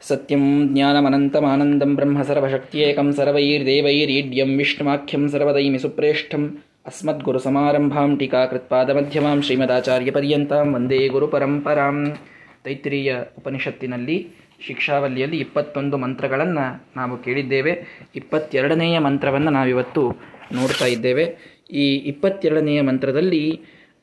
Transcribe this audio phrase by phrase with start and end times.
[0.00, 6.44] ಸತ್ಯಂ ಜ್ಞಾನಮನಂತಮಾನಂದಂ ಬ್ರಹ್ಮ ಸರ್ವಶಕ್ತಿಯೇಕಂ ಸರ್ವೈರ್ದೇವೈರೀಡ್ಯಂ ವಿಷ್ಣುಮಾಖ್ಯಂ ಸರ್ವದೈಮಿ ಸುಪ್ರೇಷ್ಠಂ
[6.86, 11.98] ಅಸ್ಮದ್ಗುರು ಸಮಾರಂಭಾಂ ಟೀಕಾಕೃತ್ಪಾದಮಧ್ಯಮಾಂ ಶ್ರೀಮದಾಚಾರ್ಯಪರ್ಯಂತಾಂ ವಂದೇ ಗುರು ಪರಂಪರಾಂ
[12.64, 14.16] ತೈತ್ರಿಯ ಉಪನಿಷತ್ತಿನಲ್ಲಿ
[14.60, 16.64] ಶಿಕ್ಷಾವಲಿಯಲ್ಲಿ ಇಪ್ಪತ್ತೊಂದು ಮಂತ್ರಗಳನ್ನು
[16.96, 17.72] ನಾವು ಕೇಳಿದ್ದೇವೆ.
[18.16, 20.02] ಇಪ್ಪತ್ತೆರಡನೆಯ ಮಂತ್ರವನ್ನು ನಾವಿವತ್ತು
[20.52, 21.24] ನೋಡ್ತಾ ಇದ್ದೇವೆ.
[21.72, 23.44] ಈ ಇಪ್ಪತ್ತೆರಡನೆಯ ಮಂತ್ರದಲ್ಲಿ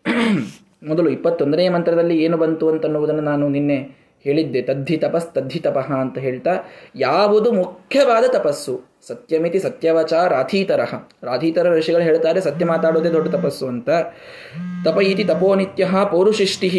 [0.88, 3.78] ಮೊದಲು ಇಪ್ಪತ್ತೊಂದನೆಯ ಮಂತ್ರದಲ್ಲಿ ಏನು ಬಂತು ಅಂತನ್ನುವುದನ್ನು ನಾನು ನಿನ್ನೆ
[4.28, 6.54] ಹೇಳಿದ್ದೆ, ತದ್ಧಿ ತಪಸ್, ತದ್ಧಿ ತಪಃ ಅಂತ ಹೇಳ್ತಾ,
[6.96, 8.76] ಯಾವುದು ಮುಖ್ಯವಾದ ತಪಸ್ಸು?
[9.08, 10.94] ಸತ್ಯಮಿತಿ ಸತ್ಯವಚ ರಾಧೀತರಹ.
[11.24, 13.90] ರಾಧೀತರ ಋಷಿಗಳು ಹೇಳ್ತಾರೆ, ಸತ್ಯ ಮಾತಾಡೋದೇ ದೊಡ್ಡ ತಪಸ್ಸು ಅಂತ.
[14.86, 16.72] ತಪ ಇತಿ ತಪೋನಿತ್ಯ ಪೌರುಷಿಷ್ಟಿ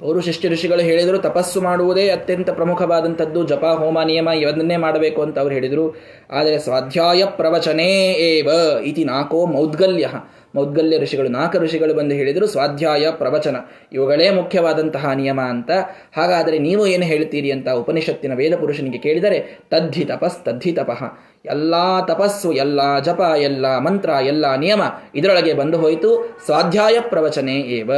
[0.00, 5.96] ಪೌರುಷಿಷ್ಟಿ ಋಷಿಗಳು ಹೇಳಿದರು, ತಪಸ್ಸು ಮಾಡುವುದೇ ಅತ್ಯಂತ ಪ್ರಮುಖವಾದಂಥದ್ದು, ಜಪ, ಹೋಮ, ನಿಯಮ ಇವನ್ನೇ ಮಾಡಬೇಕು ಅಂತ ಅವರು ಹೇಳಿದರು.
[6.30, 8.48] ಆದರೆ ಸ್ವಾಧ್ಯಾಯ ಪ್ರವಚನೇ ಏವ
[8.84, 10.08] ಇತಿ ನಾಕೋ ಮೌದ್ಗಲ್ಯ.
[10.54, 13.56] ಮೌದ್ಗಲ್ಯ ಋಷಿಗಳು, ನಾಲ್ಕು ಋಷಿಗಳು ಬಂದು ಹೇಳಿದರು, ಸ್ವಾಧ್ಯಾಯ ಪ್ರವಚನ.
[13.92, 15.70] ಇವುಗಳೇ ಮುಖ್ಯವಾದಂತಹ ನಿಯಮ ಅಂತ.
[16.16, 21.04] ಹಾಗಾದರೆ ನೀವು ಏನು ಹೇಳ್ತೀರಿ ಅಂತ ಉಪನಿಷತ್ತಿನ ವೇದ ಪುರುಷನಿಗೆ ಕೇಳಿದರೆ, ತದ್ಧಿ ತಪಸ್, ತದ್ಧಿ ತಪಃ.
[21.44, 21.74] ಎಲ್ಲ
[22.06, 24.80] ತಪಸ್ಸು, ಎಲ್ಲ ಜಪ, ಎಲ್ಲ ಮಂತ್ರ, ಎಲ್ಲ ನಿಯಮ
[25.14, 27.90] ಇದರೊಳಗೆ ಬಂದು ಹೋಯಿತು, ಸ್ವಾಧ್ಯಾಯ ಪ್ರವಚನೆ ಏವ.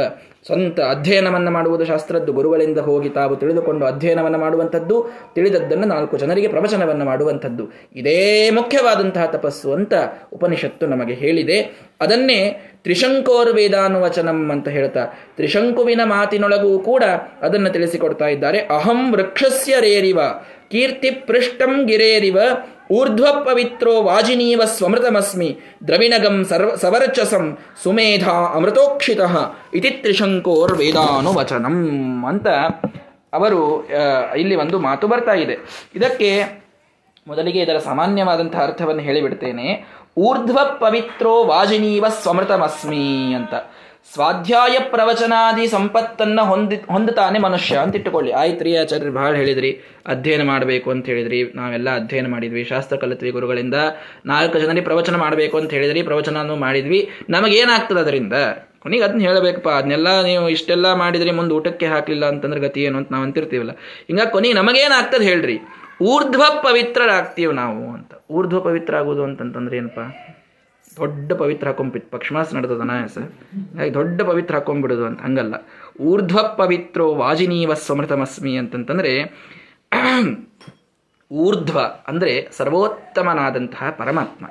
[0.45, 7.73] ಸ್ವಂತ ಅಧ್ಯಯನವನ್ನು ಮಾಡುವುದು ಶಾಸ್ತ್ರದ್ದು ಗುರುಗಳಿಂದ ಹೋಗಿ ತಾವು ತಿಳಿದುಕೊಂಡು ಅಧ್ಯಯನವನ್ನು ಮಾಡುವಂಥದ್ದು, ತಿಳಿದದ್ದನ್ನು ನಾಲ್ಕು ಜನರಿಗೆ ಪ್ರವಚನವನ್ನು ಮಾಡುವಂಥದ್ದು.
[7.95, 9.93] ಇದೇ ಮುಖ್ಯವಾದಂತಹ ತಪಸ್ಸು ಅಂತ
[10.33, 11.61] ಉಪನಿಷತ್ತು ನಮಗೆ ಹೇಳಿದೆ.
[12.01, 17.03] ಅದನ್ನೇ ತ್ರಿಶಂಕೋರ್ ವೇದಾನುವಚನಂ ಅಂತ ಹೇಳ್ತಾ, ತ್ರಿಶಂಕುವಿನ ಮಾತಿನೊಳಗೂ ಕೂಡ
[17.41, 18.59] ಅದನ್ನು ತಿಳಿಸಿಕೊಡ್ತಾ ಇದ್ದಾರೆ.
[18.59, 20.19] ಅಹಂ ವೃಕ್ಷಸ್ಯ ರೇರಿವ
[20.71, 22.39] ಕೀರ್ತಿ ಪೃಷ್ಟಂ ಗಿರೇರಿವ
[22.91, 29.19] ಊರ್ಧ್ವ ಪವಿತ್ರೋ ವಾಜಿನೀವ ಸ್ವಮೃತಮಸ್ಮಿ, ದ್ರವಿಣಗಂ ಸರ್ವ ಸವರ್ಚಸಂ ಸುಮೇಧ ಅಮೃತೋಕ್ಷಿತ
[29.73, 31.77] ಇತಿ ತ್ರಿಶಂಕೋರ್ ವೇದಾನುವಚನಂ
[32.25, 32.47] ಅಂತ
[33.33, 33.89] ಅವರು
[34.37, 35.57] ಇಲ್ಲಿ ಒಂದು ಮಾತು ಬರ್ತಾ ಇದೆ.
[35.95, 36.29] ಇದಕ್ಕೆ
[37.27, 39.85] ಮೊದಲಿಗೆ ಇದರ ಸಾಮಾನ್ಯವಾದಂತಹ ಅರ್ಥವನ್ನು ಹೇಳಿಬಿಡ್ತೇನೆ.
[40.17, 43.53] ಊರ್ಧ್ವ ಪವಿತ್ರೋ ವಾಜಿನೀವ ಸ್ವಮೃತಮಸ್ಮಿ ಅಂತ.
[44.13, 48.31] ಸ್ವಾಧ್ಯಾಯ ಪ್ರವಚನಾದಿ ಸಂಪತ್ತನ್ನು ಹೊಂದಿ, ಹೊಂದುತ್ತಾನೆ ಮನುಷ್ಯ ಅಂತ ಇಟ್ಟುಕೊಳ್ಳಿ.
[48.31, 49.81] ಆಯ್ತು ರೀ ಆಚಾರ್ಯರು ಬಹಳ ಹೇಳಿದ್ರಿ.
[50.05, 51.43] ಅಧ್ಯಯನ ಮಾಡಬೇಕು ಅಂತ ಹೇಳಿದ್ರಿ.
[51.55, 52.63] ನಾವೆಲ್ಲ ಅಧ್ಯಯನ ಮಾಡಿದ್ವಿ.
[52.63, 53.73] ಶಾಸ್ತ್ರ ಕಲಿತ್ವಿ ಗುರುಗಳಿಂದ.
[54.25, 56.03] ನಾಲ್ಕು ಜನರಿಗೆ ಪ್ರವಚನ ಮಾಡಬೇಕು ಅಂತ ಹೇಳಿದ್ರಿ.
[56.03, 57.09] ಪ್ರವಚನ ಮಾಡಿದ್ವಿ.
[57.29, 58.33] ನಮಗೇನಾಗ್ತದೆ ಅದರಿಂದ?
[58.79, 59.69] ಕೊನೆಗೆ ಅದನ್ನ ಹೇಳಬೇಕಪ್ಪ.
[59.69, 63.71] ಅದನ್ನೆಲ್ಲ ನೀವು ಇಷ್ಟೆಲ್ಲ ಮಾಡಿದ್ರಿ ಮುಂದೆ ಊಟಕ್ಕೆ ಹಾಕಲಿಲ್ಲ ಅಂತಂದ್ರೆ ಗತಿ ಏನು ಅಂತ ನಾವು ಅಂತಿರ್ತೀವಲ್ಲ.
[64.07, 65.59] ಹಿಂಗಾಗಿ ಕೊನೆಗೆ ನಮಗೇನಾಗ್ತದೆ ಹೇಳ್ರಿ.
[66.01, 68.11] ಊರ್ಧ್ವ ಪವಿತ್ರರಾಗ್ತೀವಿ ನಾವು ಅಂತ.
[68.31, 69.99] ಊರ್ಧ್ವ ಪವಿತ್ರ ಆಗೋದು ಅಂತಂತಂದ್ರೆ ಏನಪ್ಪ?
[70.97, 73.23] ದೊಡ್ಡ ಪವಿತ್ರ ಹಾಕೊಂಡ್ಬಿಟ್ಟು ಪಕ್ಷಮಾಸ ನಡೆದದ ಸರ್
[73.77, 75.21] ಹಾಗೆ ದೊಡ್ಡ ಪವಿತ್ರ ಹಾಕೊಂಡ್ಬಿಡೋದು ಅಂತ.
[75.21, 75.55] ಹಂಗಲ್ಲ.
[76.01, 79.31] ಊರ್ಧ್ವ ಪವಿತ್ರೋ ವಾಜಿನೀವ ಸಮೃತಮಸ್ಮಿ ಅಂತಂತಂದ್ರೆ,
[81.31, 84.45] ಊರ್ಧ್ವ ಅಂದರೆ ಸರ್ವೋತ್ತಮನಾದಂತಹ ಪರಮಾತ್ಮ.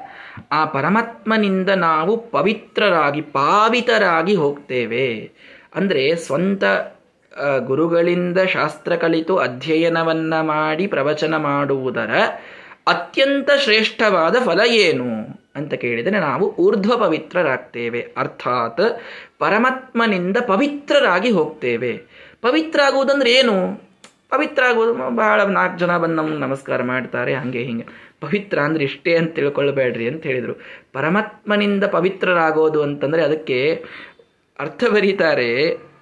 [0.52, 5.30] ಆ ಪರಮಾತ್ಮನಿಂದ ನಾವು ಪವಿತ್ರರಾಗಿ, ಪಾವಿತರಾಗಿ ಹೋಗ್ತೇವೆ.
[5.74, 6.64] ಅಂದರೆ ಸ್ವಂತ
[7.58, 12.10] ಗುರುಗಳಿಂದ ಶಾಸ್ತ್ರ ಕಲಿತು ಅಧ್ಯಯನವನ್ನ ಮಾಡಿ ಪ್ರವಚನ ಮಾಡುವುದರ
[12.86, 15.35] ಅತ್ಯಂತ ಶ್ರೇಷ್ಠವಾದ ಫಲ ಏನು?
[15.56, 18.84] ಅಂತ ಕೇಳಿದರೆ ನಾವು ಊರ್ಧ್ವ ಪವಿತ್ರರಾಗ್ತೇವೆ ಅರ್ಥಾತ್
[19.38, 21.92] ಪರಮಾತ್ಮನಿಂದ ಪವಿತ್ರರಾಗಿ ಹೋಗ್ತೇವೆ.
[22.42, 23.56] ಪವಿತ್ರ ಆಗುವುದಂದ್ರೆ ಏನು?
[24.30, 27.86] ಪವಿತ್ರ ಆಗುವುದು ಬಹಳ ನಾಲ್ಕು ಜನ ಬಂದು ನಮ್ಗೆ ನಮಸ್ಕಾರ ಮಾಡ್ತಾರೆ, ಹಾಗೆ ಹಿಂಗೆ.
[28.20, 30.54] ಪವಿತ್ರ ಅಂದ್ರೆ ಇಷ್ಟೇ ಅಂತ ತಿಳ್ಕೊಳ್ಬೇಡ್ರಿ ಅಂತ ಹೇಳಿದರು.
[30.92, 33.84] ಪರಮಾತ್ಮನಿಂದ ಪವಿತ್ರರಾಗೋದು ಅಂತಂದರೆ ಅದಕ್ಕೆ
[34.58, 35.50] ಅರ್ಥ ಬರೀತಾರೆ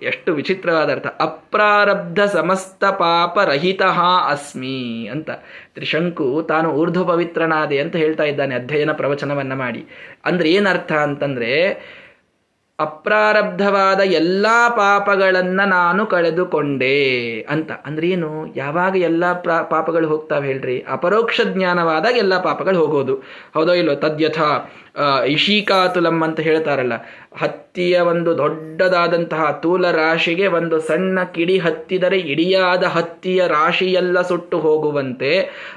[0.03, 1.06] ಎಷ್ಟು ವಿಚಿತ್ರವಾದ ಅರ್ಥ.
[1.06, 3.82] ಅಪ್ರಾರಬ್ಧ ಸಮಸ್ತ ಪಾಪ ರಹಿತ
[4.28, 5.31] ಅಸ್ಮಿ ಅಂತ.
[5.75, 9.87] ತ್ರಿಶಂಕು ತಾನು ಊರ್ಧ್ವ ಪವಿತ್ರನಾದೆ ಅಂತ ಹೇಳ್ತಾ ಇದ್ದಾನೆ ಅಧ್ಯಯನ ಪ್ರವಚನವನ್ನು ಮಾಡಿ.
[10.25, 11.71] ಅಂದ್ರೆ ಏನರ್ಥ ಅಂತಂದ್ರೆ,
[12.81, 17.72] ಅಪ್ರಾರಬ್ಧವಾದ ಎಲ್ಲ ಪಾಪಗಳನ್ನ ನಾನು ಕಳೆದುಕೊಂಡೆ ಅಂತ.
[17.72, 18.56] ಅಂದ್ರೆ ಏನು?
[18.56, 20.84] ಯಾವಾಗ ಎಲ್ಲ ಪಾಪಗಳು ಹೋಗ್ತಾವೆ ಹೇಳ್ರಿ?
[20.88, 23.15] ಅಪರೋಕ್ಷ ಜ್ಞಾನವಾದಾಗ ಎಲ್ಲ ಪಾಪಗಳು ಹೋಗೋದು.
[23.54, 23.94] ಹೌದೋ ಇಲ್ಲೋ?
[23.94, 24.41] ತದ್ಯಥ.
[25.27, 26.97] ಇಶೀಕಾತುಲಂ ಅಂತ ಹೇಳ್ತಾರಲ್ಲ,
[27.37, 35.33] ಹತ್ತಿಯ ಒಂದು ದೊಡ್ಡದಾದಂತಹ ತೂಲ ರಾಶಿಗೆ ಒಂದು ಸಣ್ಣ ಕಿಡಿ ಹತ್ತಿದರೆ ಇಡಿಯಾದ ಹತ್ತಿಯ ರಾಶಿಯೆಲ್ಲ ಸುಟ್ಟು ಹೋಗುವಂತೆ,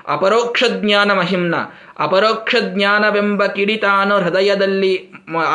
[0.07, 1.56] ಅಪರೋಕ್ಷ ಜ್ಞಾನ ಮಹಿಮ್ನ,
[2.00, 4.94] ಅಪರೋಕ್ಷ ಜ್ಞಾನವೆಂಬ ಕಿಡಿ ತಾನು ಹೃದಯದಲ್ಲಿ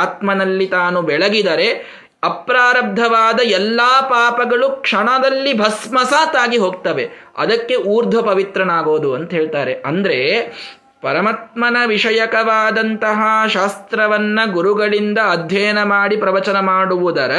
[0.02, 1.68] ಆತ್ಮನಲ್ಲಿ ತಾನು ಬೆಳಗಿದರೆ,
[2.24, 7.04] ಅಪ್ರಾರಬ್ಧವಾದ ಎಲ್ಲಾ ಪಾಪಗಳು ಕ್ಷಣದಲ್ಲಿ ಭಸ್ಮಸಾತಾಗಿ ಹೋಗ್ತವೆ,
[7.38, 9.74] ಅದಕ್ಕೆ ಊರ್ಧ್ವ ಪವಿತ್ರನಾಗೋದು ಅಂತ ಹೇಳ್ತಾರೆ.
[9.86, 10.18] ಅಂದ್ರೆ
[11.02, 17.30] ಪರಮಾತ್ಮನ ವಿಷಯಕವಾದಂತಹ ಶಾಸ್ತ್ರವನ್ನ ಗುರುಗಳಿಂದ ಅಧ್ಯಯನ ಮಾಡಿ ಪ್ರವಚನ ಮಾಡುವುದರ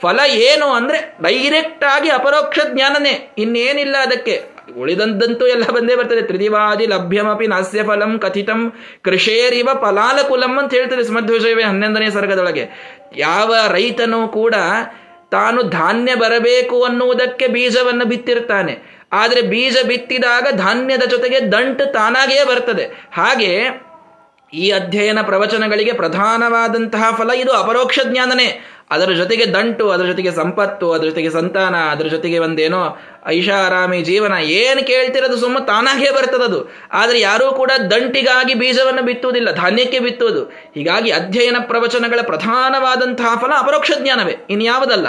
[0.00, 3.34] ಫಲ ಏನು ಅಂದ್ರೆ ಡೈರೆಕ್ಟ್ ಆಗಿ ಅಪರೋಕ್ಷ ಜ್ಞಾನನೇ.
[3.38, 4.42] ಇನ್ನೇನಿಲ್ಲ ಅದಕ್ಕೆ.
[4.78, 6.22] ಉಳಿದಂತೂ ಎಲ್ಲ ಬಂದೇ ಬರ್ತದೆ.
[6.22, 8.72] ತ್ರಿದಿವಾದಿ ಲಭ್ಯಮಪಿ ನಾಸ್ಯ ಫಲಂ ಕಥಿತಂ
[9.02, 12.68] ಕೃಷೇರಿವ ಫಲಾಲಕುಲಂ ಅಂತ ಹೇಳ್ತದೆ ಸ್ಮಧ್ವಿಷಯವೇ ಹನ್ನೊಂದನೇ ಸರ್ಗದೊಳಗೆ.
[13.16, 14.54] ಯಾವ ರೈತನೂ ಕೂಡ
[15.30, 18.93] ತಾನು ಧಾನ್ಯ ಬರಬೇಕು ಅನ್ನುವುದಕ್ಕೆ ಬೀಜವನ್ನು ಬಿತ್ತಿರ್ತಾನೆ.
[19.14, 22.84] ಆದರೆ ಬೀಜ ಬಿತ್ತಿದಾಗ ಧಾನ್ಯದ ಜೊತೆಗೆ ದಂಟು ತಾನಾಗೇ ಬರ್ತದೆ.
[23.16, 23.50] ಹಾಗೆ
[24.54, 28.48] ಈ ಅಧ್ಯಯನ ಪ್ರವಚನಗಳಿಗೆ ಪ್ರಧಾನವಾದಂತಹ ಫಲ ಇದು ಅಪರೋಕ್ಷ ಜ್ಞಾನನೇ.
[28.90, 34.34] ಅದರ ಜೊತೆಗೆ ದಂಟು, ಅದರ ಜೊತೆಗೆ ಸಂಪತ್ತು, ಅದರ ಜೊತೆಗೆ ಸಂತಾನ, ಅದರ ಜೊತೆಗೆ ಒಂದೇನೋ ಐಷಾರಾಮಿ ಜೀವನ.
[34.38, 36.74] ಏನು ಕೇಳ್ತಿರೋದು ಸುಮ್ಮ ತಾನಾಗೇ ಬರ್ತದದು.
[36.92, 40.44] ಆದರೆ ಯಾರೂ ಕೂಡ ದಂಟಿಗಾಗಿ ಬೀಜವನ್ನು ಬಿತ್ತುವುದಿಲ್ಲ, ಧಾನ್ಯಕ್ಕೆ ಬಿತ್ತುವುದು.
[40.44, 44.36] ಹೀಗಾಗಿ ಅಧ್ಯಯನ ಪ್ರವಚನಗಳ ಪ್ರಧಾನವಾದಂತಹ ಫಲ ಅಪರೋಕ್ಷ ಜ್ಞಾನವೇ.
[44.50, 45.06] ಇನ್ಯಾವುದಲ್ಲ.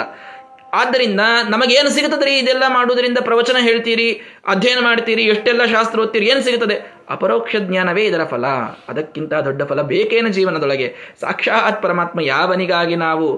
[0.76, 4.08] ಆದ್ದರಿಂದ ನಮಗೇನು ಸಿಗುತ್ತದೆ ರೀ ಇದೆಲ್ಲ ಮಾಡುವುದರಿಂದ ಪ್ರವಚನ ಹೇಳ್ತೀರಿ,
[4.46, 6.76] ಅಧ್ಯಯನ ಮಾಡ್ತೀರಿ, ಎಷ್ಟೆಲ್ಲ ಶಾಸ್ತ್ರ ಓದ್ತೀರಿ, ಏನು ಸಿಗುತ್ತದೆ?
[7.10, 8.46] ಅಪರೋಕ್ಷ ಜ್ಞಾನವೇ ಇದರ ಫಲ.
[8.88, 10.88] ಅದಕ್ಕಿಂತ ದೊಡ್ಡ ಫಲ ಬೇಕೇನು ಜೀವನದೊಳಗೆ?
[11.20, 13.28] ಸಾಕ್ಷಾತ್ ಪರಮಾತ್ಮ ಯಾವನಿಗಾಗಿ ನಾವು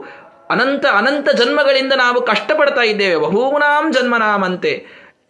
[0.50, 3.16] ಅನಂತ ಅನಂತ ಜನ್ಮಗಳಿಂದ ನಾವು ಕಷ್ಟಪಡ್ತಾ ಇದ್ದೇವೆ.
[3.16, 4.72] ಬಹೂನಾಂ ಜನ್ಮನಾಮಂತೆ.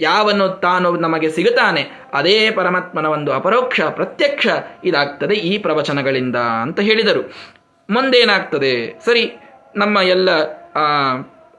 [0.01, 1.83] ಯಾವನ್ನು ತಾನು ನಮಗೆ ಸಿಗುತ್ತಾನೆ,
[2.15, 4.47] ಅದೇ ಪರಮಾತ್ಮನ ಒಂದು ಅಪರೋಕ್ಷ, ಪ್ರತ್ಯಕ್ಷ
[4.85, 7.23] ಇದಾಗ್ತದೆ ಈ ಪ್ರವಚನಗಳಿಂದ ಅಂತ ಹೇಳಿದರು.
[7.89, 8.73] ಮುಂದೇನಾಗ್ತದೆ?
[9.05, 9.25] ಸರಿ,
[9.77, 10.31] ನಮ್ಮ ಎಲ್ಲ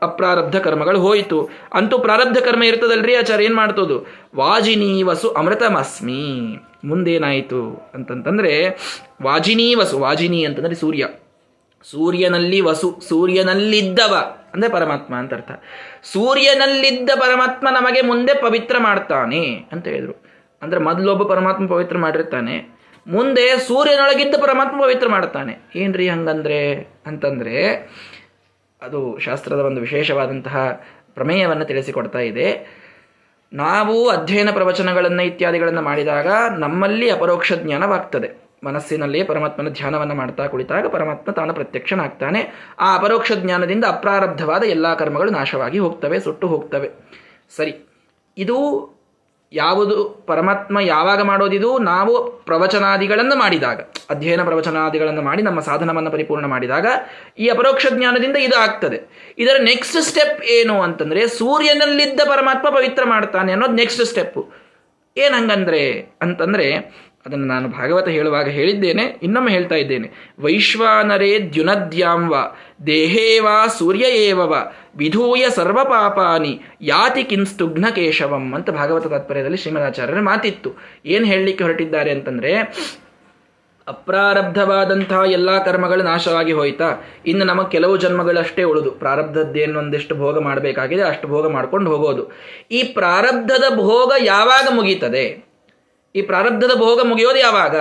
[0.02, 1.50] ಅಪ್ರಾರಬ್ಧ ಕರ್ಮಗಳು ಹೋಯಿತು.
[1.74, 4.08] ಅಂತೂ ಪ್ರಾರಬ್ಧ ಕರ್ಮ ಇರ್ತದಲ್ರಿ ಆಚಾರ್ಯ, ಏನು ಮಾಡ್ತೋದು?
[4.36, 6.58] ವಾಜಿನಿ ವಸು ಅಮೃತಮಸ್ಮಿ.
[6.86, 8.70] ಮುಂದೇನಾಯಿತು ಅಂತಂತಂದ್ರೆ,
[9.24, 11.08] ವಾಜಿನಿ ವಸು, ವಾಜಿನಿ ಅಂತಂದ್ರೆ ಸೂರ್ಯ.
[11.84, 14.36] ಸೂರ್ಯನಲ್ಲಿ ವಸು, ಸೂರ್ಯನಲ್ಲಿದ್ದವ.
[14.54, 15.52] ಅಂದ್ರೆ ಪರಮಾತ್ಮ ಅಂತ ಅರ್ಥ.
[16.04, 20.14] ಸೂರ್ಯನಲ್ಲಿದ್ದ ಪರಮಾತ್ಮ ನಮಗೆ ಮುಂದೆ ಪವಿತ್ರ ಮಾಡ್ತಾನೆ ಅಂತ ಹೇಳಿದ್ರು.
[20.62, 22.80] ಅಂದ್ರೆ ಮೊದಲೊಬ್ಬ ಪರಮಾತ್ಮ ಪವಿತ್ರ ಮಾಡಿರ್ತಾನೆ.
[23.08, 25.58] ಮುಂದೆ ಸೂರ್ಯನೊಳಗಿದ್ದ ಪರಮಾತ್ಮ ಪವಿತ್ರ ಮಾಡ್ತಾನೆ.
[25.76, 26.74] ಏನ್ರಿ ಹಂಗಂದ್ರೆ?
[27.06, 27.90] ಅಂತಂದ್ರೆ
[28.82, 30.82] ಅದು ಶಾಸ್ತ್ರದ ಒಂದು ವಿಶೇಷವಾದಂತಹ
[31.14, 32.48] ಪ್ರಮೇಯವನ್ನು ತಿಳಿಸಿಕೊಡ್ತಾ ಇದೆ.
[33.54, 36.28] ನಾವು ಅಧ್ಯಯನ ಪ್ರವಚನಗಳನ್ನು ಇತ್ಯಾದಿಗಳನ್ನು ಮಾಡಿದಾಗ
[36.58, 38.30] ನಮ್ಮಲ್ಲಿ ಅಪರೋಕ್ಷ ಜ್ಞಾನವಾಗ್ತದೆ.
[38.64, 42.72] ಮನಸ್ಸಿನಲ್ಲಿಯೇ ಪರಮಾತ್ಮನ ಧ್ಯಾನವನ್ನು ಮಾಡ್ತಾ ಕುಳಿತಾಗ ಪರಮಾತ್ಮ ತಾನು ಪ್ರತ್ಯಕ್ಷನಾಗ್ತಾನೆ.
[42.80, 46.90] ಆ ಅಪರೋಕ್ಷ ಜ್ಞಾನದಿಂದ ಅಪ್ರಾರಬ್ಧವಾದ ಎಲ್ಲ ಕರ್ಮಗಳು ನಾಶವಾಗಿ ಹೋಗ್ತವೆ, ಸುಟ್ಟು ಹೋಗ್ತವೆ.
[47.56, 47.74] ಸರಿ,
[48.38, 48.58] ಇದು
[49.52, 51.80] ಯಾವುದು ಪರಮಾತ್ಮ ಯಾವಾಗ ಮಾಡೋದಿದು?
[51.80, 53.82] ನಾವು ಪ್ರವಚನಾದಿಗಳನ್ನು ಮಾಡಿದಾಗ.
[54.10, 56.86] ಅಧ್ಯಯನ ಪ್ರವಚನಾದಿಗಳನ್ನು ಮಾಡಿ, ನಮ್ಮ ಸಾಧನವನ್ನು ಪರಿಪೂರ್ಣ ಮಾಡಿದಾಗ
[57.40, 59.34] ಈ ಅಪರೋಕ್ಷ ಜ್ಞಾನದಿಂದ ಇದು ಆಗ್ತದೆ.
[59.38, 64.54] ಇದರ ನೆಕ್ಸ್ಟ್ ಸ್ಟೆಪ್ ಏನು ಅಂತಂದ್ರೆ ಸೂರ್ಯನಲ್ಲಿದ್ದ ಪರಮಾತ್ಮ ಪವಿತ್ರ ಮಾಡ್ತಾನೆ ಅನ್ನೋದು ನೆಕ್ಸ್ಟ್ ಸ್ಟೆಪ್
[65.18, 66.74] ಏನು ಹಂಗಂದ್ರೆ ಅಂತಂದ್ರೆ,
[67.26, 70.12] ಅದನ್ನು ನಾನು ಭಾಗವತ ಹೇಳುವಾಗ ಹೇಳಿದ್ದೇನೆ, ಇನ್ನೊಮ್ಮೆ ಹೇಳ್ತಾ ಇದ್ದೇನೆ.
[70.40, 72.36] ವೈಶ್ವಾನರೇ ದ್ಯುನದ್ಯಾಂವ
[72.86, 74.56] ದೇಹೇವಾ ಸೂರ್ಯ ಏವವ.
[74.96, 80.74] ವಿಧೂಯ ಸರ್ವ ಪಾಪಾನಿ ಯಾತಿ ಕಿನ್ಸ್ತುಘ್ನ ಕೇಶವಂ ಅಂತ ಭಾಗವತ ತಾತ್ಪರ್ಯದಲ್ಲಿ ಶ್ರೀಮದಾಚಾರ್ಯರ ಮಾತಿತ್ತು.
[81.06, 82.56] ಏನು ಹೇಳಲಿಕ್ಕೆ ಹೊರಟಿದ್ದಾರೆ ಅಂತಂದ್ರೆ,
[83.88, 91.52] ಅಪ್ರಾರಬ್ಧವಾದಂತಹ ಎಲ್ಲ ಕರ್ಮಗಳು ನಾಶವಾಗಿ ಹೋಯ್ತಾ, ಇನ್ನು ನಮಗೆ ಕೆಲವು ಜನ್ಮಗಳಷ್ಟೇ ಉಳಿದು ಪ್ರಾರಬ್ಧದ್ದೇನೊಂದಿಷ್ಟು ಭೋಗ ಮಾಡಬೇಕಾಗಿದೆ, ಅಷ್ಟು ಭೋಗ
[91.52, 92.32] ಮಾಡ್ಕೊಂಡು ಹೋಗೋದು.
[92.72, 95.50] ಈ ಪ್ರಾರಬ್ಧದ ಭೋಗ ಯಾವಾಗ ಮುಗೀತದೆ?
[96.16, 97.76] ಈ ಪ್ರಾರಬ್ಧದ ಭೋಗ ಮುಗಿಯೋದು ಯಾವಾಗ?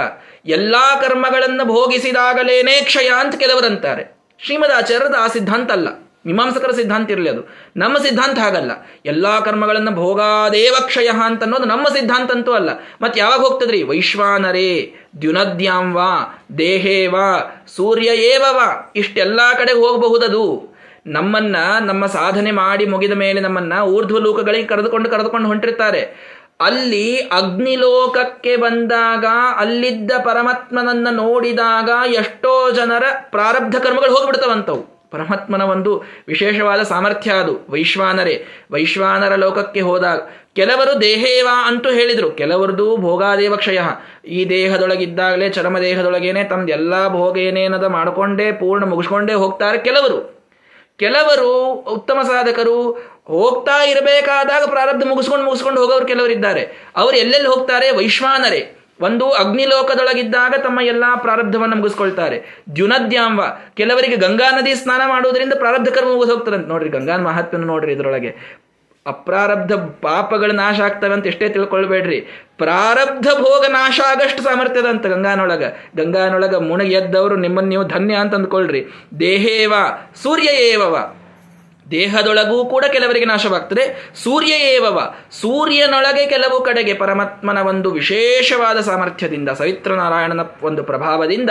[0.47, 7.43] ಎಲ್ಲ ಕರ್ಮಗಳನ್ನು ಭೋಗಿಸಿದಾಗಲೇನೇ ಕ್ಷಯ ಅಂತ ಕೆಲವರಂತಾರೆ ಶ್ರೀಮದಾಚಾರ್ಯದ ಆ ಸಿದ್ಧಾಂತ ಅಲ್ಲ ಮೀಮಾಂಸಕರ ಸಿದ್ಧಾಂತ ಇರಲಿ ಅದು.
[7.77, 8.71] ನಮ್ಮ ಸಿದ್ಧಾಂತ ಹಾಗಲ್ಲ.
[9.07, 12.71] ಎಲ್ಲಾ ಕರ್ಮಗಳನ್ನು ಭೋಗಾದೇವ ಕ್ಷಯ ಅಂತ ಅನ್ನೋದು ನಮ್ಮ ಸಿದ್ಧಾಂತ ಅಂತೂ ಅಲ್ಲ.
[13.03, 13.83] ಮತ್ತೆ ಯಾವಾಗ ಹೋಗ್ತದ್ರಿ?
[13.83, 18.61] ವೈಶ್ವಾನರೇ, ದ್ಯುನದ್ಯಾಂ ವಾ, ದೇಹೇ ವಾ, ಸೂರ್ಯ ಏವವ
[18.97, 20.77] ಇಷ್ಟೆಲ್ಲಾ ಕಡೆ ಹೋಗಬಹುದದು.
[21.07, 26.01] ನಮ್ಮನ್ನ, ನಮ್ಮ ಸಾಧನೆ ಮಾಡಿ ಮುಗಿದ ಮೇಲೆ ನಮ್ಮನ್ನ ಊರ್ಧ್ವ ಲೋಕಗಳಿಗೆ ಕರೆದುಕೊಂಡು ಕರೆದುಕೊಂಡು ಹೊಂಟಿರ್ತಾರೆ.
[26.61, 29.25] ಅಲ್ಲಿ ಅಗ್ನಿಲೋಕಕ್ಕೆ ಬಂದಾಗ,
[29.57, 34.98] ಅಲ್ಲಿದ್ದ ಪರಮಾತ್ಮನನ್ನ ನೋಡಿದಾಗ ಎಷ್ಟೋ ಜನರ ಪ್ರಾರಬ್ಧ ಕರ್ಮಗಳು ಹೋಗ್ಬಿಡ್ತವಂತವು.
[35.11, 37.67] ಪರಮಾತ್ಮನ ಒಂದು ವಿಶೇಷವಾದ ಸಾಮರ್ಥ್ಯ ಅದು.
[37.71, 40.21] ವೈಶ್ವಾನರೇ, ವೈಶ್ವಾನರ ಲೋಕಕ್ಕೆ ಹೋದಾಗ
[40.55, 42.31] ಕೆಲವರು ದೇಹೇವ ಅಂತೂ ಹೇಳಿದರು.
[42.31, 43.81] ಕೆಲವರದು ಭೋಗಾದೇವ ಕ್ಷಯ
[44.29, 50.39] ಈ ದೇಹದೊಳಗಿದ್ದಾಗಲೇ ಚರಮ ದೇಹದೊಳಗೇನೆ ತಮ್ದು ಎಲ್ಲ ಭೋಗ ಏನೇನದ ಮಾಡಿಕೊಂಡೇ, ಪೂರ್ಣ ಮುಗಿಸ್ಕೊಂಡೇ ಹೋಗ್ತಾರೆ ಕೆಲವರು.
[50.97, 52.91] ಕೆಲವರು ಉತ್ತಮ ಸಾಧಕರು,
[53.27, 56.93] ಹೋಗ್ತಾ ಇರಬೇಕಾದಾಗ ಪ್ರಾರಬ್ಧ ಮುಗಿಸ್ಕೊಂಡು ಮುಗಿಸ್ಕೊಂಡು ಹೋಗೋರು ಕೆಲವರಿದ್ದಾರೆ.
[56.97, 57.91] ಅವರು ಎಲ್ಲೆಲ್ಲಿ ಹೋಗ್ತಾರೆ?
[57.91, 58.78] ವೈಶ್ವಾನರೇ.
[59.01, 62.63] ಒಂದು ಅಗ್ನಿಲೋಕದೊಳಗಿದ್ದಾಗ ತಮ್ಮ ಎಲ್ಲಾ ಪ್ರಾರಬ್ಧವನ್ನು ಮುಗಿಸ್ಕೊಳ್ತಾರೆ.
[62.75, 63.43] ದ್ಯುನದ್ಯಾಂವ
[63.75, 68.59] ಕೆಲವರಿಗೆ ಗಂಗಾ ನದಿ ಸ್ನಾನ ಮಾಡುವುದರಿಂದ ಪ್ರಾರಬ್ಧ ಕರ್ಮ ಮುಗಿಸ್ ಹೋಗ್ತಾರಂತೆ ನೋಡ್ರಿ ಗಂಗಾ ಮಹಾತ್ಮನ ನೋಡ್ರಿ ಇದರೊಳಗೆ.
[69.07, 72.21] ಅಪ್ರಾರಬ್ಧ ಪಾಪಗಳು ನಾಶ ಆಗ್ತವೆ ಅಂತ ಎಷ್ಟೇ ತಿಳ್ಕೊಳ್ಬೇಡ್ರಿ.
[72.57, 75.63] ಪ್ರಾರಬ್ಧ ಭೋಗ ನಾಶ ಆಗಷ್ಟು ಸಾಮರ್ಥ್ಯದ ಅಂತ ಗಂಗಾನೊಳಗ.
[75.97, 78.87] ಗಂಗಾನೊಳಗ ಮುಣಗಿ ಎದ್ದವರು ನಿಮ್ಮನ್ನು ನೀವು ಧನ್ಯ ಅಂತ ಅಂದ್ಕೊಳ್ರಿ.
[79.21, 79.73] ದೇಹೇವ,
[80.23, 81.18] ಸೂರ್ಯ ಏವವ.
[81.91, 84.13] ದೇಹದೊಳಗೂ ಕೂಡ ಕೆಲವರಿಗೆ ನಾಶವಾಗ್ತದೆ.
[84.25, 85.15] ಸೂರ್ಯ ಏವವ.
[85.41, 91.51] ಸೂರ್ಯನೊಳಗೆ ಕೆಲವು ಕಡೆಗೆ ಪರಮಾತ್ಮನ ಒಂದು ವಿಶೇಷವಾದ ಸಾಮರ್ಥ್ಯದಿಂದ ಸವಿತ್ರ ನಾರಾಯಣನ ಒಂದು ಪ್ರಭಾವದಿಂದ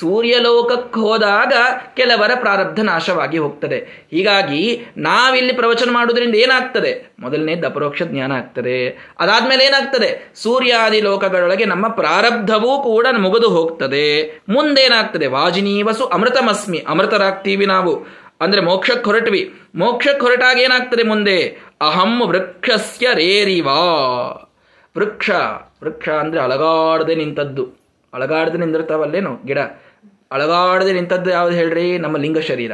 [0.00, 1.52] ಸೂರ್ಯಲೋಕಕ್ಕೆ ಹೋದಾಗ
[1.96, 4.08] ಕೆಲವರ ಪ್ರಾರಬ್ಧ ನಾಶವಾಗಿ ಹೋಗ್ತದೆ.
[4.12, 7.14] ಹೀಗಾಗಿ ನಾವಿಲ್ಲಿ ಪ್ರವಚನ ಮಾಡುವುದರಿಂದ ಏನಾಗ್ತದೆ?
[7.18, 9.10] ಮೊದಲನೇದ್ದು ಅಪರೋಕ್ಷ ಜ್ಞಾನ ಆಗ್ತದೆ.
[9.18, 10.32] ಅದಾದ್ಮೇಲೆ ಏನಾಗ್ತದೆ?
[10.34, 14.40] ಸೂರ್ಯಾದಿ ಲೋಕಗಳೊಳಗೆ ನಮ್ಮ ಪ್ರಾರಬ್ಧವೂ ಕೂಡ ಮುಗಿದು ಹೋಗ್ತದೆ.
[14.48, 15.26] ಮುಂದೇನಾಗ್ತದೆ?
[15.26, 16.84] ವಾಜಿನೀವಸು ಅಮೃತಮಸ್ಮಿ.
[16.88, 18.25] ಅಮೃತರಾಗ್ತೀವಿ ನಾವು.
[18.40, 19.54] ಅಂದ್ರೆ ಮೋಕ್ಷಕ್ಕೆ ಹೊರಟ್ವಿ.
[19.74, 21.58] ಮೋಕ್ಷಕ್ಕೆ ಹೊರಟಾಗ ಏನಾಗ್ತದೆ ಮುಂದೆ?
[21.80, 23.80] ಅಹಂ ವೃಕ್ಷಸ್ಯ ರೇರಿವಾ.
[24.98, 25.30] ವೃಕ್ಷ
[25.82, 27.68] ವೃಕ್ಷ ಅಂದ್ರೆ ಅಳಗಾಡದೆ ನಿಂತದ್ದು.
[28.14, 29.38] ಅಳಗಾಡದೆ ನಿಂದಿರ್ತಾವಲ್ಲೇನು?
[29.46, 29.58] ಗಿಡ.
[30.32, 31.98] ಅಳಗಾಡದೆ ನಿಂತದ್ದು ಯಾವ್ದು ಹೇಳ್ರಿ?
[31.98, 32.72] ನಮ್ಮ ಲಿಂಗ ಶರೀರ.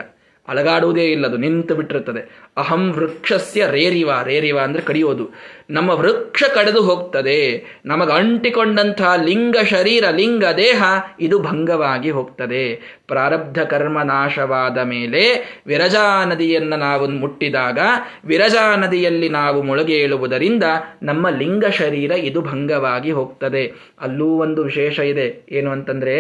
[0.48, 2.42] ಅಲಗಾಡುವುದೇ ಇಲ್ಲದು ನಿಂತು ಬಿಟ್ಟಿರುತ್ತದೆ.
[2.56, 5.30] ಅಹಂ ವೃಕ್ಷಸ್ಯ ರೇರಿವ ರೇರಿವ ಅಂದ್ರೆ ಕಡಿಯೋದು.
[5.70, 10.82] ನಮ್ಮ ವೃಕ್ಷ ಕಡಿದು ಹೋಗ್ತದೆ, ನಮಗೆ ಅಂಟಿಕೊಂಡಂತಹ ಲಿಂಗ ಶರೀರ, ಲಿಂಗ ದೇಹ
[11.20, 12.64] ಇದು ಭಂಗವಾಗಿ ಹೋಗ್ತದೆ.
[13.06, 15.22] ಪ್ರಾರಬ್ಧ ಕರ್ಮ ನಾಶವಾದ ಮೇಲೆ
[15.66, 17.78] ವಿರಜಾ ನದಿಯನ್ನು ನಾವು ಮುಟ್ಟಿದಾಗ,
[18.24, 20.64] ವಿರಜಾ ನದಿಯಲ್ಲಿ ನಾವು ಮುಳುಗೇಳುವುದರಿಂದ
[21.02, 23.72] ನಮ್ಮ ಲಿಂಗ ಶರೀರ ಇದು ಭಂಗವಾಗಿ ಹೋಗ್ತದೆ.
[24.00, 25.46] ಅಲ್ಲೂ ಒಂದು ವಿಶೇಷ ಇದೆ.
[25.50, 26.16] ಏನು ಅಂತಂದ್ರೆ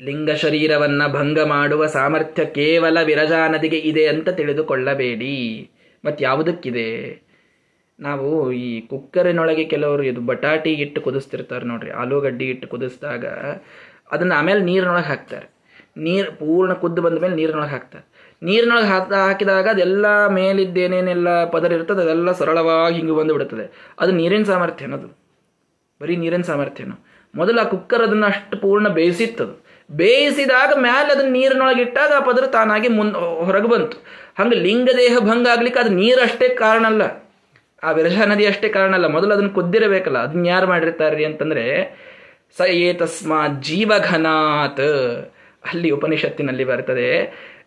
[0.00, 5.34] ಲಿಂಗ ಶರೀರವನ್ನು ಭಂಗ ಮಾಡುವ ಸಾಮರ್ಥ್ಯ ಕೇವಲ ವಿರಜಾ ನದಿಗೆ ಇದೆ ಅಂತ ತಿಳಿದುಕೊಳ್ಳಬೇಡಿ.
[6.04, 6.88] ಮತ್ತು ಯಾವುದಕ್ಕಿದೆ?
[7.98, 13.24] ನಾವು ಈ ಕುಕ್ಕರಿನೊಳಗೆ ಕೆಲವರು ಇದು ಬಟಾಟಿ ಇಟ್ಟು ಕುದಿಸ್ತಿರ್ತಾರೆ ನೋಡ್ರಿ, ಆಲೂಗಡ್ಡಿ ಇಟ್ಟು ಕುದಿಸಿದಾಗ
[14.12, 15.46] ಅದನ್ನು ಆಮೇಲೆ ನೀರಿನೊಳಗೆ ಹಾಕ್ತಾರೆ.
[15.96, 18.04] ನೀರು ಪೂರ್ಣ ಕುದ್ದು ಬಂದ ಮೇಲೆ ನೀರಿನೊಳಗೆ ಹಾಕ್ತಾರೆ.
[18.42, 20.06] ನೀರಿನೊಳಗೆ ಹಾಕ, ಹಾಕಿದಾಗ ಅದೆಲ್ಲ
[20.38, 23.66] ಮೇಲಿದ್ದೇನೇನೆಲ್ಲ ಪದರ ಇರ್ತದೆ ಅದೆಲ್ಲ ಸರಳವಾಗಿ ಹಿಂಗೆ ಬಂದು ಬಿಡುತ್ತದೆ
[23.98, 25.08] ಅದು ನೀರಿನ ಸಾಮರ್ಥ್ಯ ಅನ್ನೋದು.
[26.00, 26.96] ಬರೀ ನೀರಿನ ಸಾಮರ್ಥ್ಯನು
[27.34, 29.54] ಮೊದಲು ಆ ಕುಕ್ಕರ್ ಅದನ್ನು ಅಷ್ಟು ಪೂರ್ಣ ಬೇಯಿಸಿತ್ತದು.
[29.92, 33.96] ಬೇಯಿಸಿದಾಗ ಮ್ಯಾಲೆ ಅದನ್ನ ನೀರಿನೊಳಗೆ ಇಟ್ಟಾಗ ಆ ಪದರ ತಾನಾಗಿ ಮುನ್ ಹೊರಗೆ ಬಂತು.
[34.38, 37.02] ಹಂಗೆ ಲಿಂಗದೇಹ ಭಂಗ ಆಗ್ಲಿಕ್ಕೆ ಅದು ನೀರಷ್ಟೇ ಕಾರಣ ಅಲ್ಲ.
[37.84, 39.06] ಆ ವಿರಜಾ ನದಿ ಅಷ್ಟೇ ಕಾರಣ ಅಲ್ಲ.
[39.06, 40.18] ಮೊದಲು ಅದನ್ನು ಕುದ್ದಿರಬೇಕಲ್ಲ.
[40.18, 41.64] ಅದನ್ನ ಯಾರು ಮಾಡಿರ್ತಾರ್ರಿ ಅಂತಂದ್ರೆ
[42.58, 44.80] ಸ ಏತಸ್ಮಾತ್ ತಸ್ಮಾತ್ ಜೀವಘನಾತ್.
[45.72, 47.08] ಅಲ್ಲಿ ಉಪನಿಷತ್ತಿನಲ್ಲಿ ಬರ್ತದೆ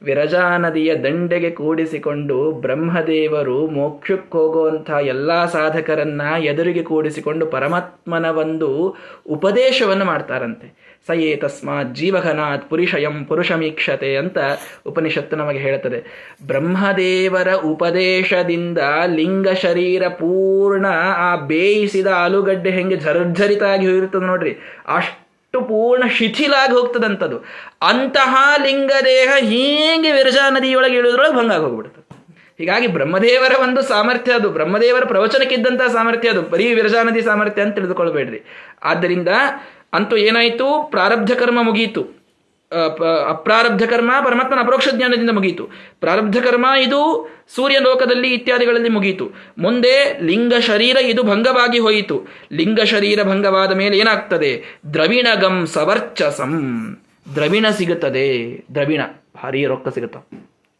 [0.03, 8.95] ವಿರಜಾ ನದಿಯ ದಂಡೆಗೆ ಕೂಡಿಸಿಕೊಂಡು ಬ್ರಹ್ಮದೇವರು ಮೋಕ್ಷಕ್ಕೆ ಹೋಗುವಂತಹ ಎಲ್ಲಾ ಸಾಧಕರನ್ನ ಎದುರಿಗೆ ಕೂಡಿಸಿಕೊಂಡು ಪರಮಾತ್ಮನ ಒಂದು
[9.29, 10.83] ಉಪದೇಶವನ್ನು ಮಾಡ್ತಾರಂತೆ.
[11.07, 14.37] ಸ ಏ ತಸ್ಮಾತ್ ಜೀವಘನಾತ್ ಪುರುಷಯಂ ಪುರುಷಮೀಕ್ಷತೆ ಅಂತ
[14.85, 15.99] ಉಪನಿಷತ್ತು ನಮಗೆ ಹೇಳುತ್ತದೆ
[16.47, 20.85] ಬ್ರಹ್ಮದೇವರ ಉಪದೇಶದಿಂದ ಲಿಂಗ ಶರೀರ ಪೂರ್ಣ
[21.17, 24.55] ಆ ಬೇಯಿಸಿದ ಆಲೂಗಡ್ಡೆ ಹೆಂಗೆ ಝರ್ಝರಿತಾಗಿ ಹೋಗಿರ್ತದೆ ನೋಡ್ರಿ.
[24.95, 25.22] ಅಷ್ಟು
[25.61, 27.37] ಪೂರ್ಣ ಶಿಥಿಲಾಗಿ ಹೋಗ್ತದಂಥದ್ದು
[27.81, 32.03] ಅಂತಹ ಲಿಂಗದೇಹ ಹೀಗೆ ವಿರಜಾ ನದಿಯೊಳಗೆ ಇಳಿದ್ರೊಳಗೆ ಭಂಗ ಹೋಗ್ಬಿಡ್ತದೆ
[32.59, 34.49] ಹೀಗಾಗಿ ಬ್ರಹ್ಮದೇವರ ಒಂದು ಸಾಮರ್ಥ್ಯ ಅದು.
[34.49, 36.41] ಬ್ರಹ್ಮದೇವರ ಪ್ರವಚನಕ್ಕಿದ್ದಂತಹ ಸಾಮರ್ಥ್ಯ ಅದು.
[36.41, 38.43] ಬರೀ ವಿರಜಾ ನದಿ ಸಾಮರ್ಥ್ಯ ಅಂತ ತಿಳಿದುಕೊಳ್ಬೇಡ್ರಿ.
[38.83, 39.27] ಆದ್ದರಿಂದ
[39.93, 40.87] ಅಂತೂ ಏನಾಯಿತು?
[40.91, 42.22] ಪ್ರಾರಬ್ಧ ಕರ್ಮ ಮುಗಿಯಿತು
[43.27, 45.69] ಅಪ್ರಾರಬ್ಧ ಕರ್ಮ ಪರಮಾತ್ಮನ ಅಪರೋಕ್ಷ ಜ್ಞಾನದಿಂದ ಮುಗಿಯಿತು.
[45.99, 49.31] ಪ್ರಾರಬ್ಧ ಕರ್ಮ ಇದು ಸೂರ್ಯ ಲೋಕದಲ್ಲಿ ಇತ್ಯಾದಿಗಳಲ್ಲಿ ಮುಗಿಯಿತು.
[49.57, 52.27] ಮುಂದೆ ಲಿಂಗ ಶರೀರ ಇದು ಭಂಗವಾಗಿ ಹೋಯಿತು.
[52.51, 54.63] ಲಿಂಗ ಶರೀರ ಭಂಗವಾದ ಮೇಲೆ ಏನಾಗ್ತದೆ?
[54.93, 56.97] ದ್ರವಿಣಗಂ ಸವರ್ಚಸಂ.
[57.35, 58.63] ದ್ರವಿಣ ಸಿಗುತ್ತದೆ.
[58.75, 59.01] ದ್ರವಿಣ.
[59.35, 60.17] ಭಾರಿ ರೊಕ್ಕ ಸಿಗುತ್ತ?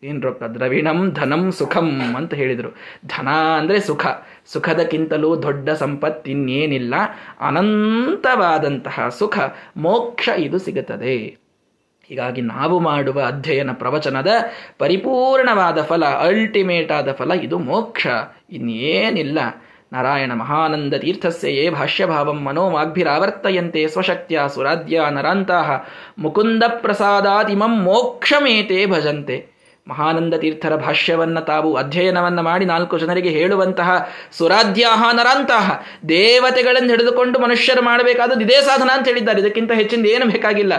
[0.03, 0.43] ಏನ್ ರೊಕ್ಕ?
[0.43, 2.75] ದ್ರವಿಣಂ ಧನಂ ಸುಖಂ ಅಂತ ಹೇಳಿದರು.
[3.05, 4.05] ಧನ ಅಂದ್ರೆ ಸುಖ.
[4.45, 6.93] ಸುಖದಕ್ಕಿಂತಲೂ ದೊಡ್ಡ ಸಂಪತ್ತಿನ್ನೇನಿಲ್ಲ
[7.39, 9.39] ಅನಂತವಾದಂತಹ ಸುಖ.
[9.77, 11.42] ಮೋಕ್ಷ ಇದು ಸಿಗುತ್ತದೆ.
[12.13, 14.27] ಹೀಗಾಗಿ ನಾವು ಮಾಡುವ ಅಧ್ಯಯನ ಪ್ರವಚನದ
[14.79, 18.07] ಪರಿಪೂರ್ಣವಾದ ಫಲ ಅಲ್ಟಿಮೇಟ್ ಆದ ಫಲ ಇದು ಮೋಕ್ಷ.
[18.51, 19.39] ಇನ್ನೇನಿಲ್ಲ.
[19.93, 29.53] ನಾರಾಯಣ ಮಹಾನಂದ ತೀರ್ಥಸ್ಯ ಏ ಭಾಷ್ಯಭಾವಂ ಮನೋಮಾಗ್ಭಿರಾವರ್ತಯಂತೆ ಸ್ವಶಕ್ತಿಯ ಸುರಾಧ್ಯ ನರಾಂತಹ ಮುಕುಂದ ಪ್ರಸಾದಾತಿಮಂ ಮೋಕ್ಷಮೇತೆ ಭಜಂತೆ.
[29.87, 38.41] ಮಹಾನಂದ ತೀರ್ಥರ ಭಾಷ್ಯವನ್ನ ತಾವು ಅಧ್ಯಯನವನ್ನ ಮಾಡಿ ನಾಲ್ಕು ಜನರಿಗೆ ಹೇಳುವಂತಹ ಸುರಾಧ್ಯಾಹ ನರಾಂತಹ ದೇವತೆಗಳನ್ನು ಹಿಡಿದುಕೊಂಡು ಮನುಷ್ಯರು ಮಾಡಬೇಕಾದ
[38.41, 39.41] ಇದೇ ಸಾಧನ ಅಂತ ಹೇಳಿದ್ದಾರೆ.
[39.41, 40.73] ಇದಕ್ಕಿಂತ ಹೆಚ್ಚಿಂದ ಏನು ಬೇಕಾಗಿಲ್ಲ.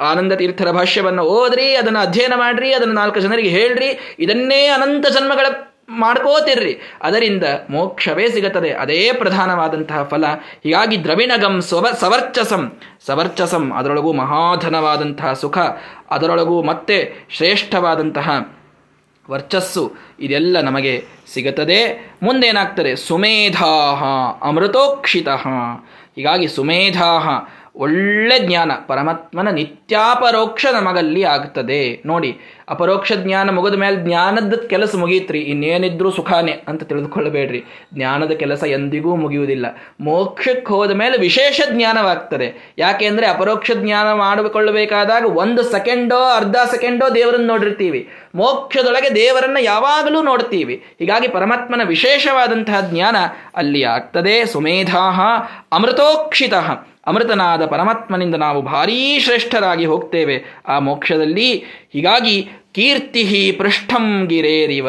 [0.00, 5.46] ಆನಂದ ತೀರ್ಥರ ಭಾಷ್ಯವನ್ನು ಓದ್ರಿ, ಅದನ್ನು ಅಧ್ಯಯನ ಮಾಡ್ರಿ, ಅದನ್ನು ನಾಲ್ಕು ಜನರಿಗೆ ಹೇಳ್ರಿ, ಇದನ್ನೇ ಅನಂತ ಜನ್ಮಗಳ
[5.88, 6.80] ಮಾಡ್ಕೋತಿರ್ರಿ.
[7.02, 8.70] ಅದರಿಂದ ಮೋಕ್ಷವೇ ಸಿಗುತ್ತದೆ.
[8.70, 10.24] ಅದೇ ಪ್ರಧಾನವಾದಂತಹ ಫಲ.
[10.64, 12.80] ಹೀಗಾಗಿ ದ್ರವಿಣಗಂ ಸ್ವ, ಸವರ್ಚಸಂ.
[13.06, 15.58] ಸವರ್ಚಸಂ, ಅದರೊಳಗೂ ಮಹಾಧನವಾದಂತಹ ಸುಖ.
[16.10, 18.56] ಅದರೊಳಗೂ ಮತ್ತೆ ಶ್ರೇಷ್ಠವಾದಂತಹ
[19.30, 19.94] ವರ್ಚಸ್ಸು.
[20.20, 22.10] ಇದೆಲ್ಲ ನಮಗೆ ಸಿಗುತ್ತದೆ.
[22.22, 22.96] ಮುಂದೇನಾಗ್ತದೆ?
[22.96, 24.04] ಸುಮೇಧಾಹ
[24.48, 25.28] ಅಮೃತೋಕ್ಷಿತ.
[25.28, 27.28] ಹೀಗಾಗಿ ಸುಮೇಧಾಹ
[27.76, 32.02] ಒಳ್ಳೆ ಜ್ಞಾನ, ಪರಮಾತ್ಮನ ನಿತ್ಯಾಪರೋಕ್ಷ ನಮಗಲ್ಲಿ ಆಗ್ತದೆ.
[32.06, 32.38] ನೋಡಿ,
[32.68, 37.64] ಅಪರೋಕ್ಷ ಜ್ಞಾನ ಮುಗಿದ ಮೇಲೆ ಜ್ಞಾನದ ಕೆಲಸ ಮುಗೀತ್ರಿ, ಇನ್ನೇನಿದ್ರೂ ಸುಖಾನೆ ಅಂತ ತಿಳಿದುಕೊಳ್ಳಬೇಡ್ರಿ.
[37.94, 39.66] ಜ್ಞಾನದ ಕೆಲಸ ಎಂದಿಗೂ ಮುಗಿಯುವುದಿಲ್ಲ.
[40.00, 42.74] ಮೋಕ್ಷಕ್ಕೆ ಹೋದ ಮೇಲೆ ವಿಶೇಷ ಜ್ಞಾನವಾಗ್ತದೆ.
[42.78, 48.08] ಯಾಕೆ ಅಂದ್ರೆ ಅಪರೋಕ್ಷ ಜ್ಞಾನ ಮಾಡಿಕೊಳ್ಳಬೇಕಾದಾಗ ಒಂದು ಸೆಕೆಂಡೋ, ಅರ್ಧ ಸೆಕೆಂಡೋ ದೇವರನ್ನು ನೋಡಿರ್ತೀವಿ.
[48.34, 50.84] ಮೋಕ್ಷದೊಳಗೆ ದೇವರನ್ನ ಯಾವಾಗಲೂ ನೋಡ್ತೀವಿ.
[50.98, 53.16] ಹೀಗಾಗಿ ಪರಮಾತ್ಮನ ವಿಶೇಷವಾದಂತಹ ಜ್ಞಾನ
[53.56, 54.44] ಅಲ್ಲಿ ಆಗ್ತದೆ.
[54.44, 55.20] ಸುಮೇಧಾಹ
[55.72, 56.54] ಅಮೃತೋಕ್ಷಿತ.
[57.06, 60.44] ಅಮೃತನಾದ ಪರಮಾತ್ಮನಿಂದ ನಾವು ಭಾರೀ ಶ್ರೇಷ್ಠರಾಗಿ ಹೋಗ್ತೇವೆ.
[60.68, 64.88] ಆ ಮೋಕ್ಷದಲ್ಲಿ ಹೀಗಾಗಿ ಕೀರ್ತಿ ಪೃಷ್ಠಂ ಗಿರೇರಿವ.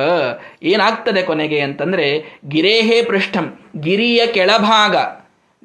[0.63, 4.95] ಏನಾಗ್ತದೆ ಕೊನೆಗೆ ಅಂತಂದರೆ ಗಿರೇಹೇ ಪೃಷ್ಠಂ, ಗಿರಿಯ ಕೆಳಭಾಗ.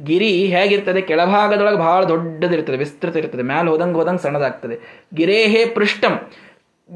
[0.04, 1.00] ಗಿರಿ ಹೇಗಿರ್ತದೆ?
[1.00, 5.04] ಕೆಳಭಾಗದೊಳಗೆ ಬಹಳ ದೊಡ್ಡದಿರ್ತದೆ, ವಿಸ್ತೃತ ಇರ್ತದೆ, ಮ್ಯಾಲೆ ಹೋದಂಗೆ ಹೋದಂಗೆ ಸಣ್ಣದಾಗ್ತದೆ.
[5.14, 6.20] ಗಿರೇಹೇ ಪೃಷ್ಠಂ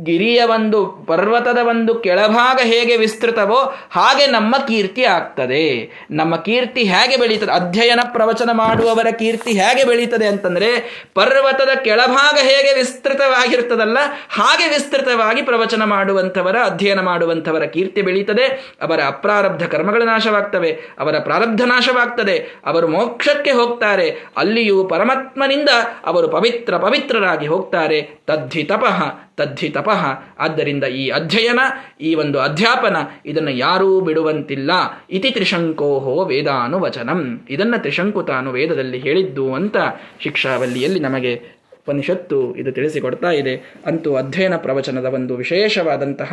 [0.04, 5.90] ಗಿರಿಯ ಒಂದು ಪರ್ವತದ ಒಂದು ಕೆಳಭಾಗ ಹೇಗೆ ವಿಸ್ತೃತವೋ ಹಾಗೆ ನಮ್ಮ ಕೀರ್ತಿ ಆಗ್ತದೆ.
[6.10, 7.52] ನಮ್ಮ ಕೀರ್ತಿ ಹೇಗೆ ಬೆಳೀತದೆ?
[7.52, 16.56] ಅಧ್ಯಯನ ಪ್ರವಚನ ಮಾಡುವವರ ಕೀರ್ತಿ ಹೇಗೆ ಬೆಳೀತದೆ ಅಂತಂದ್ರೆ, ಪರ್ವತದ ಕೆಳಭಾಗ ಹೇಗೆ ವಿಸ್ತೃತವಾಗಿರ್ತದಲ್ಲ, ಹಾಗೆ ವಿಸ್ತೃತವಾಗಿ ಪ್ರವಚನ ಮಾಡುವಂಥವರ,
[16.64, 18.44] ಅಧ್ಯಯನ ಮಾಡುವಂಥವರ ಕೀರ್ತಿ ಬೆಳೀತದೆ.
[18.82, 25.68] ಅವರ ಅಪ್ರಾರಬ್ಧ ಕರ್ಮಗಳು ನಾಶವಾಗ್ತವೆ, ಅವರ ಪ್ರಾರಬ್ಧ ನಾಶವಾಗ್ತದೆ, ಅವರು ಮೋಕ್ಷಕ್ಕೆ ಹೋಗ್ತಾರೆ, ಅಲ್ಲಿಯೂ ಪರಮಾತ್ಮನಿಂದ
[26.04, 28.22] ಅವರು ಪವಿತ್ರ ಪವಿತ್ರರಾಗಿ ಹೋಗ್ತಾರೆ.
[28.26, 30.02] ತದ್ಧಿ ತಪಃ ತದ್ಧಿ ತಪಃ
[30.38, 31.60] ಆದ್ದರಿಂದ ಈ ಅಧ್ಯಯನ,
[32.00, 32.96] ಈ ಒಂದು ಅಧ್ಯಾಪನ
[33.26, 34.70] ಇದನ್ನು ಯಾರೂ ಬಿಡುವಂತಿಲ್ಲ.
[35.10, 37.20] ಇತಿ ತ್ರಿಶಂಕೋಹೋ ವೇದಾನುವಚನಂ.
[37.50, 39.76] ಇದನ್ನು ತ್ರಿಶಂಕು ತಾನು ವೇದದಲ್ಲಿ ಹೇಳಿದ್ದು ಅಂತ
[40.20, 41.34] ಶಿಕ್ಷಾವಲ್ಲಿಯಲ್ಲಿ ನಮಗೆ
[41.72, 43.54] ಉಪನಿಷತ್ತು ಇದು ತಿಳಿಸಿಕೊಡ್ತಾ ಇದೆ.
[43.86, 46.32] ಅಂತೂ ಅಧ್ಯಯನ ಪ್ರವಚನದ ಒಂದು ವಿಶೇಷವಾದಂತಹ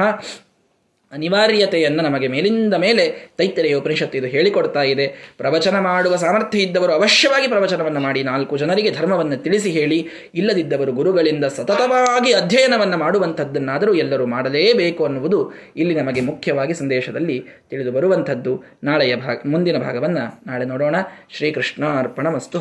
[1.11, 5.33] ಅನಿವಾರ್ಯತೆಯನ್ನು ನಮಗೆ ಮೇಲಿಂದ ಮೇಲೆ ತೈತರೆಯ ಉಪನಿಷತ್ತು ಇದು ಹೇಳಿಕೊಡ್ತಾ ಇದೆ.
[5.37, 12.33] ಪ್ರವಚನ ಮಾಡುವ ಸಾಮರ್ಥ್ಯ ಇದ್ದವರು ಅವಶ್ಯವಾಗಿ ಪ್ರವಚನವನ್ನು ಮಾಡಿ ನಾಲ್ಕು ಜನರಿಗೆ ಧರ್ಮವನ್ನು ತಿಳಿಸಿ ಹೇಳಿ, ಇಲ್ಲದಿದ್ದವರು ಗುರುಗಳಿಂದ ಸತತವಾಗಿ
[12.33, 18.63] ಅಧ್ಯಯನವನ್ನು ಮಾಡುವಂಥದ್ದನ್ನಾದರೂ ಎಲ್ಲರೂ ಮಾಡಲೇಬೇಕು ಅನ್ನುವುದು ಇಲ್ಲಿ ನಮಗೆ ಮುಖ್ಯವಾಗಿ ಸಂದೇಶದಲ್ಲಿ ತಿಳಿದು ಬರುವಂಥದ್ದು.
[18.83, 20.95] ನಾಳೆಯ ಭಾಗ, ಮುಂದಿನ ಭಾಗವನ್ನು ನಾಳೆ ನೋಡೋಣ.
[21.37, 22.59] ಶ್ರೀಕೃಷ್ಣ ಅರ್ಪಣ ಮಸ್ತು